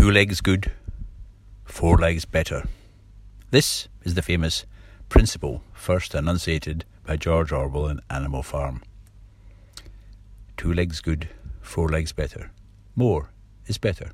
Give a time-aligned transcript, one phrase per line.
[0.00, 0.72] Two legs good,
[1.66, 2.66] four legs better.
[3.50, 4.64] This is the famous
[5.10, 8.82] principle first enunciated by George Orwell in Animal Farm.
[10.56, 11.28] Two legs good,
[11.60, 12.50] four legs better.
[12.96, 13.28] More
[13.66, 14.12] is better.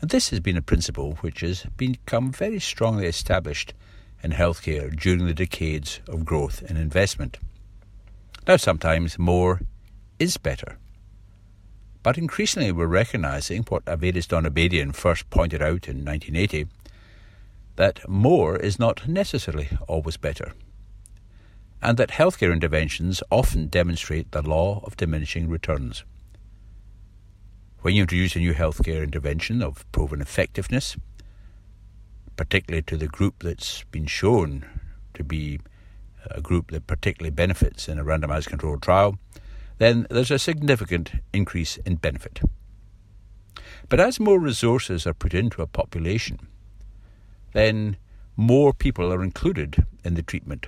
[0.00, 3.74] And this has been a principle which has become very strongly established
[4.22, 7.38] in healthcare during the decades of growth and investment.
[8.46, 9.60] Now, sometimes more
[10.20, 10.78] is better.
[12.02, 16.66] But increasingly, we're recognizing what Avedis Donabedian first pointed out in 1980
[17.76, 20.52] that more is not necessarily always better,
[21.80, 26.04] and that healthcare interventions often demonstrate the law of diminishing returns.
[27.82, 30.96] When you introduce a new healthcare intervention of proven effectiveness,
[32.36, 34.66] particularly to the group that's been shown
[35.14, 35.60] to be
[36.30, 39.18] a group that particularly benefits in a randomized controlled trial,
[39.78, 42.40] then there's a significant increase in benefit.
[43.88, 46.48] But as more resources are put into a population,
[47.52, 47.96] then
[48.36, 50.66] more people are included in the treatment,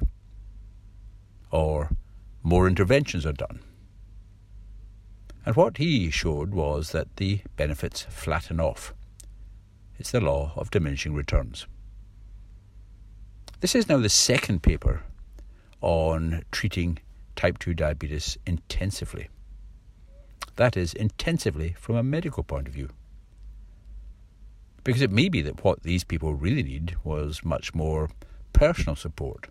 [1.51, 1.91] or
[2.43, 3.61] more interventions are done.
[5.45, 8.95] And what he showed was that the benefits flatten off.
[9.99, 11.67] It's the law of diminishing returns.
[13.61, 15.03] This is now the second paper
[15.83, 16.99] on treating
[17.41, 19.31] type 2 diabetes intensively.
[20.57, 22.91] That is, intensively from a medical point of view.
[24.85, 28.11] Because it may be that what these people really need was much more
[28.53, 29.49] personal support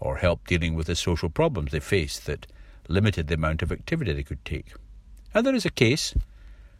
[0.00, 2.48] or help dealing with the social problems they faced that
[2.88, 4.72] limited the amount of activity they could take.
[5.32, 6.16] And there is a case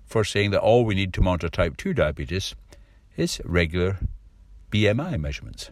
[0.04, 2.56] for saying that all we need to monitor type 2 diabetes
[3.16, 3.98] is regular
[4.72, 5.70] BMI measurements.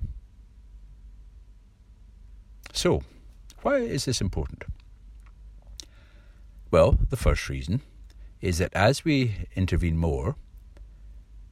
[2.73, 3.03] So,
[3.67, 4.63] why is this important?
[6.71, 7.81] Well, the first reason
[8.41, 10.37] is that as we intervene more,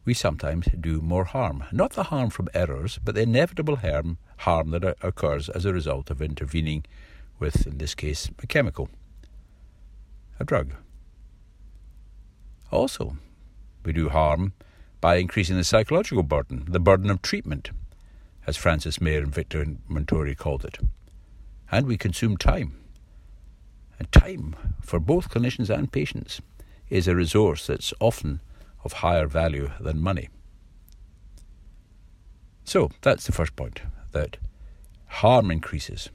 [0.04, 1.64] we sometimes do more harm.
[1.72, 6.08] Not the harm from errors, but the inevitable harm, harm that occurs as a result
[6.08, 6.84] of intervening
[7.40, 8.88] with, in this case, a chemical,
[10.38, 10.72] a drug.
[12.70, 13.16] Also,
[13.84, 14.52] we do harm
[15.00, 17.72] by increasing the psychological burden, the burden of treatment,
[18.46, 20.78] as Frances Mair and Victor Montori called it.
[21.74, 22.76] And we consume time.
[23.98, 26.40] And time, for both clinicians and patients,
[26.88, 28.40] is a resource that's often
[28.84, 30.28] of higher value than money.
[32.62, 33.80] So that's the first point
[34.12, 34.36] that
[35.06, 36.10] harm increases.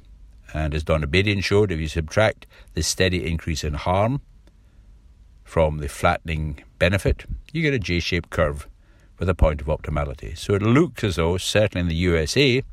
[0.54, 4.22] And as Donabedian showed, if you subtract the steady increase in harm
[5.44, 8.66] from the flattening benefit, you get a J shaped curve
[9.18, 10.38] with a point of optimality.
[10.38, 12.64] So it looks as though, certainly in the USA,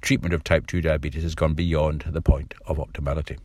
[0.00, 3.38] treatment of type 2 diabetes has gone beyond the point of optimality.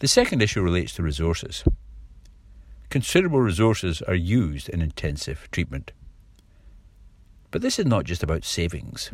[0.00, 1.64] The second issue relates to resources.
[2.90, 5.92] Considerable resources are used in intensive treatment.
[7.50, 9.10] But this is not just about savings.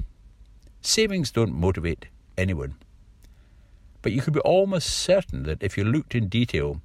[0.81, 2.07] Savings don't motivate
[2.39, 2.75] anyone.
[4.03, 6.81] But you could be almost certain that if you looked in detail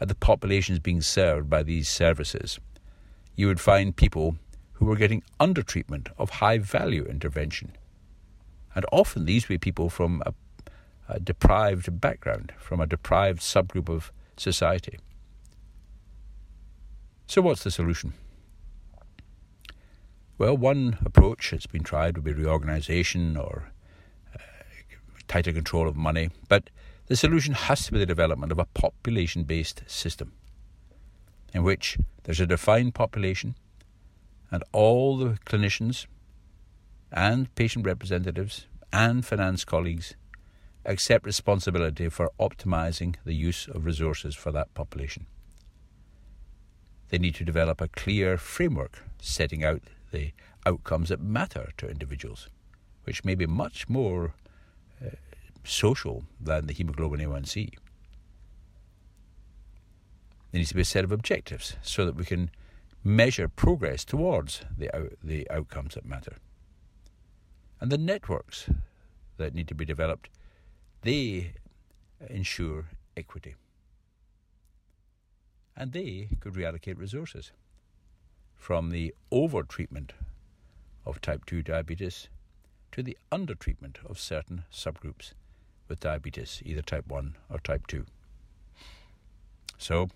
[0.00, 2.58] at the populations being served by these services,
[3.36, 4.36] you would find people
[4.74, 7.76] who were getting under treatment of high value intervention.
[8.76, 10.34] And often these were people from a,
[11.08, 14.98] a deprived background, from a deprived subgroup of society.
[17.26, 18.12] So, what's the solution?
[20.38, 23.72] Well, one approach that's been tried would be reorganisation or
[24.34, 24.38] uh,
[25.26, 26.68] tighter control of money, but
[27.06, 30.32] the solution has to be the development of a population based system
[31.54, 33.54] in which there's a defined population
[34.50, 36.06] and all the clinicians
[37.12, 40.14] and patient representatives and finance colleagues
[40.84, 45.26] accept responsibility for optimizing the use of resources for that population.
[47.08, 50.32] They need to develop a clear framework setting out the
[50.64, 52.48] outcomes that matter to individuals,
[53.04, 54.34] which may be much more
[55.04, 55.10] uh,
[55.64, 57.70] social than the hemoglobin A1C.
[60.50, 62.50] There needs to be a set of objectives so that we can
[63.04, 66.36] measure progress towards the, out, the outcomes that matter.
[67.80, 68.70] And the networks
[69.36, 70.28] that need to be developed,
[71.02, 71.52] they
[72.28, 72.86] ensure
[73.16, 73.54] equity.
[75.76, 77.52] And they could reallocate resources
[78.54, 80.14] from the over treatment
[81.04, 82.28] of type 2 diabetes
[82.92, 85.32] to the under treatment of certain subgroups
[85.88, 88.06] with diabetes, either type 1 or type 2.
[89.78, 90.08] So,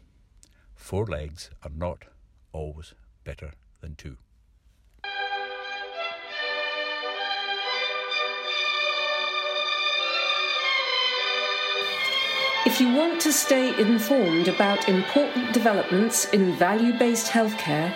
[0.74, 2.04] four legs are not
[2.52, 4.16] always better than two.
[12.66, 17.94] If you want to stay informed about important developments in value based healthcare,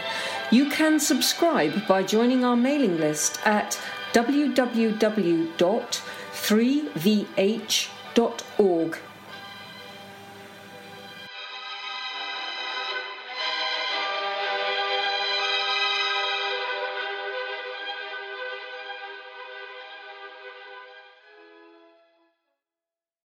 [0.50, 3.78] you can subscribe by joining our mailing list at
[4.14, 5.55] www.3vh.org.